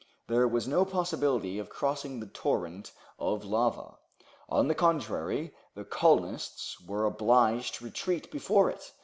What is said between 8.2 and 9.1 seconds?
before it.